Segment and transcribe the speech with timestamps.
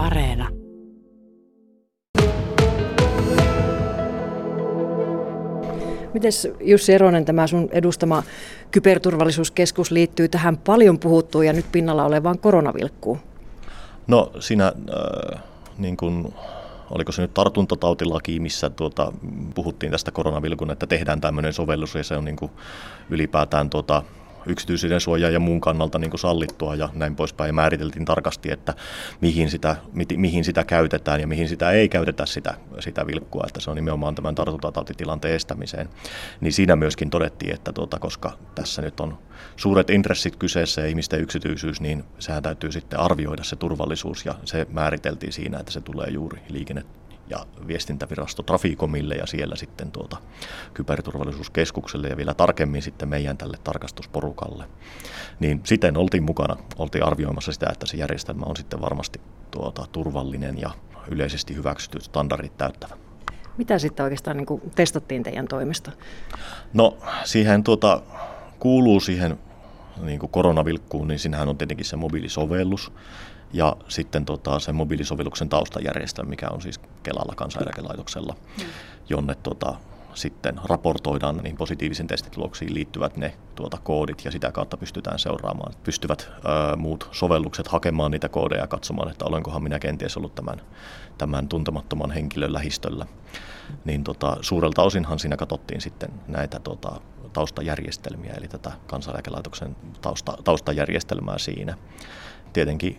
[0.00, 0.48] Areena.
[6.14, 8.22] Miten Jussi Eronen, tämä sun edustama
[8.70, 13.18] kyberturvallisuuskeskus liittyy tähän paljon puhuttuun ja nyt pinnalla olevaan koronavilkkuun?
[14.06, 15.42] No siinä äh,
[15.78, 16.34] niin kuin
[16.90, 19.12] oliko se nyt tartuntatautilaki, missä tuota,
[19.54, 22.52] puhuttiin tästä koronavilkun, että tehdään tämmöinen sovellus ja se on niin kuin
[23.10, 24.02] ylipäätään tuota,
[24.46, 27.48] yksityisyyden suojaa ja muun kannalta niin kuin sallittua ja näin poispäin.
[27.48, 28.74] Ja määriteltiin tarkasti, että
[29.20, 33.60] mihin sitä, mi, mihin sitä käytetään ja mihin sitä ei käytetä sitä, sitä vilkkua, että
[33.60, 35.88] se on nimenomaan tämän tartuntatautitilanteen estämiseen.
[36.40, 39.18] Niin siinä myöskin todettiin, että tuota, koska tässä nyt on
[39.56, 44.66] suuret intressit kyseessä ja ihmisten yksityisyys, niin sehän täytyy sitten arvioida se turvallisuus ja se
[44.70, 46.84] määriteltiin siinä, että se tulee juuri liikenne
[47.30, 50.16] ja viestintävirasto Trafikomille ja siellä sitten tuota
[50.74, 54.64] kyberturvallisuuskeskukselle ja vielä tarkemmin sitten meidän tälle tarkastusporukalle.
[55.40, 59.20] Niin siten oltiin mukana, oltiin arvioimassa sitä, että se järjestelmä on sitten varmasti
[59.50, 60.70] tuota, turvallinen ja
[61.10, 62.96] yleisesti hyväksytyt standardit täyttävä.
[63.56, 65.92] Mitä sitten oikeastaan niin kuin testattiin teidän toimesta?
[66.72, 68.02] No siihen tuota,
[68.58, 69.38] kuuluu siihen
[70.02, 72.92] niin kuin koronavilkkuun, niin siinähän on tietenkin se mobiilisovellus,
[73.52, 78.64] ja sitten tota, sen mobiilisovelluksen taustajärjestelmä, mikä on siis Kelalla kansaneläkelaitoksella, mm.
[79.08, 79.74] jonne tota,
[80.14, 85.72] sitten raportoidaan niin positiivisen testituloksiin liittyvät ne tuota, koodit ja sitä kautta pystytään seuraamaan.
[85.84, 90.62] Pystyvät ää, muut sovellukset hakemaan niitä koodeja ja katsomaan, että olenkohan minä kenties ollut tämän,
[91.18, 93.06] tämän tuntemattoman henkilön lähistöllä.
[93.84, 97.00] Niin tota, suurelta osinhan siinä katsottiin sitten näitä tota,
[97.32, 101.74] taustajärjestelmiä, eli tätä kansaneläkelaitoksen tausta, taustajärjestelmää siinä.
[102.52, 102.98] Tietenkin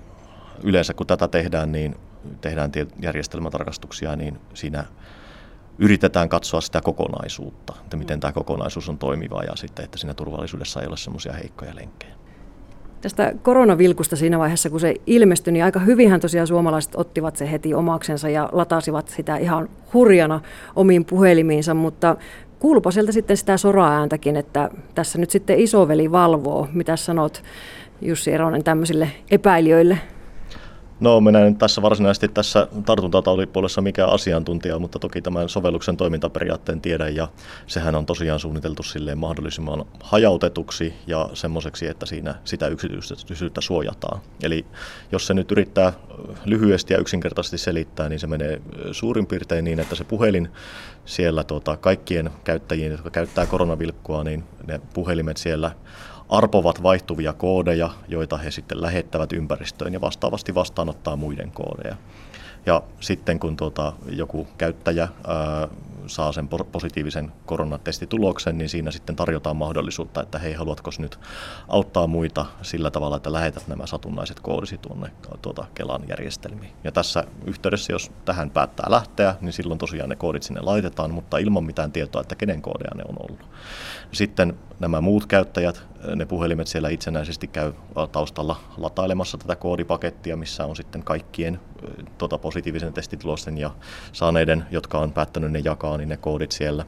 [0.63, 1.95] yleensä kun tätä tehdään, niin
[2.41, 4.83] tehdään järjestelmätarkastuksia, niin siinä
[5.79, 10.81] yritetään katsoa sitä kokonaisuutta, että miten tämä kokonaisuus on toimiva ja sitten, että siinä turvallisuudessa
[10.81, 12.13] ei ole semmoisia heikkoja lenkkejä.
[13.01, 17.73] Tästä koronavilkusta siinä vaiheessa, kun se ilmestyi, niin aika hyvinhän tosiaan suomalaiset ottivat se heti
[17.73, 20.41] omaksensa ja latasivat sitä ihan hurjana
[20.75, 22.15] omiin puhelimiinsa, mutta
[22.61, 26.67] kuulupa sieltä sitten sitä soraääntäkin, että tässä nyt sitten isoveli valvoo.
[26.73, 27.43] Mitä sanot
[28.01, 29.97] Jussi Eronen tämmöisille epäilijöille?
[31.01, 37.15] No minä en tässä varsinaisesti tässä tartuntatautipuolessa mikään asiantuntija, mutta toki tämän sovelluksen toimintaperiaatteen tiedän
[37.15, 37.27] ja
[37.67, 44.21] sehän on tosiaan suunniteltu silleen mahdollisimman hajautetuksi ja semmoiseksi, että siinä sitä yksityisyyttä suojataan.
[44.43, 44.65] Eli
[45.11, 45.93] jos se nyt yrittää
[46.45, 50.49] lyhyesti ja yksinkertaisesti selittää, niin se menee suurin piirtein niin, että se puhelin
[51.05, 55.71] siellä tuota, kaikkien käyttäjien, jotka käyttää koronavilkkua, niin ne puhelimet siellä
[56.29, 61.95] arpovat vaihtuvia koodeja, joita he sitten lähettävät ympäristöön ja vastaavasti vastaanottaa muiden koodeja.
[62.65, 65.67] Ja sitten kun tuota, joku käyttäjä ää,
[66.07, 71.19] saa sen positiivisen koronatestituloksen, niin siinä sitten tarjotaan mahdollisuutta, että hei, haluatko nyt
[71.67, 76.71] auttaa muita sillä tavalla, että lähetät nämä satunnaiset koodisi tuonne tuota Kelan järjestelmiin.
[76.83, 81.37] Ja tässä yhteydessä, jos tähän päättää lähteä, niin silloin tosiaan ne koodit sinne laitetaan, mutta
[81.37, 83.45] ilman mitään tietoa, että kenen koodeja ne on ollut.
[84.11, 85.83] Sitten nämä muut käyttäjät,
[86.15, 87.73] ne puhelimet siellä itsenäisesti käy
[88.11, 91.59] taustalla latailemassa tätä koodipakettia, missä on sitten kaikkien
[92.17, 93.71] tuota, positiivisen testitulosten ja
[94.13, 96.85] saaneiden, jotka on päättänyt ne jakaa, niin ne koodit siellä.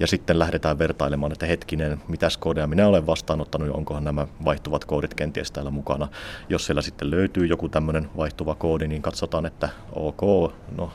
[0.00, 5.14] Ja sitten lähdetään vertailemaan, että hetkinen, mitäs koodeja minä olen vastaanottanut onkohan nämä vaihtuvat koodit
[5.14, 6.08] kenties täällä mukana.
[6.48, 10.92] Jos siellä sitten löytyy joku tämmöinen vaihtuva koodi, niin katsotaan, että ok, no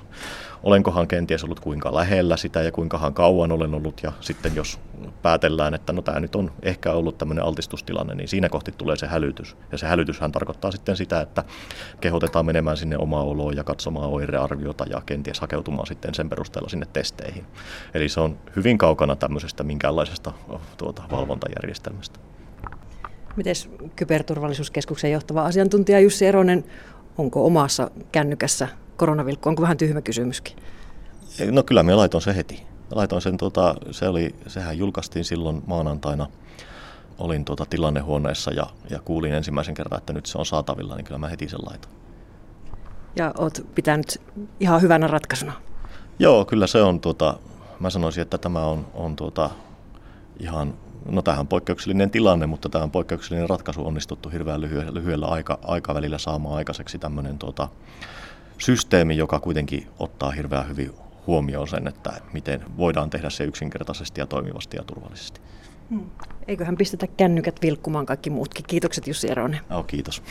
[0.64, 4.04] olenkohan kenties ollut kuinka lähellä sitä ja kuinkahan kauan olen ollut.
[4.04, 4.80] Ja sitten jos
[5.22, 9.08] päätellään, että no tämä nyt on ehkä ollut tämmöinen altistustilanne, niin siinä kohti tulee se
[9.08, 9.58] hälytys.
[9.72, 11.44] Ja se hälytyshän tarkoittaa sitten sitä, että
[12.02, 16.86] kehotetaan menemään sinne omaa oloon ja katsomaan oirearviota ja kenties hakeutumaan sitten sen perusteella sinne
[16.94, 17.46] testeihin.
[17.94, 20.32] Eli se on hyvin kaukana tämmöisestä minkäänlaisesta
[20.78, 22.20] tuota, valvontajärjestelmästä.
[23.36, 23.56] Miten
[23.96, 26.64] kyberturvallisuuskeskuksen johtava asiantuntija Jussi Eronen,
[27.18, 28.68] onko omassa kännykässä
[29.02, 29.50] koronavilkku?
[29.50, 30.56] Onko vähän tyhmä kysymyskin?
[31.52, 32.64] No kyllä me laitoin se heti.
[32.92, 36.28] Laitoin sen, tuota, se oli, sehän julkaistiin silloin maanantaina.
[37.18, 41.18] Olin tuota tilannehuoneessa ja, ja kuulin ensimmäisen kerran, että nyt se on saatavilla, niin kyllä
[41.18, 41.96] mä heti sen laitoin.
[43.16, 44.22] Ja oot pitänyt
[44.60, 45.54] ihan hyvänä ratkaisuna?
[46.20, 47.38] Joo, kyllä se on, tuota,
[47.80, 49.50] mä sanoisin, että tämä on, on tuota,
[50.40, 50.74] ihan,
[51.10, 55.60] no tämähän on poikkeuksellinen tilanne, mutta tämä on poikkeuksellinen ratkaisu onnistuttu hirveän lyhyellä, lyhyellä aika,
[55.64, 57.68] aikavälillä saamaan aikaiseksi tämmöinen tuota,
[58.62, 60.92] systeemi, joka kuitenkin ottaa hirveän hyvin
[61.28, 65.42] huomioon sen, että miten voidaan tehdä se yksinkertaisesti ja toimivasti ja turvallisesti.
[65.90, 66.10] Hmm.
[66.48, 68.66] Eiköhän pistetä kännykät vilkkumaan kaikki muutkin.
[68.68, 69.60] Kiitokset Jussi Eronen.
[69.70, 70.24] Oh, kiitos.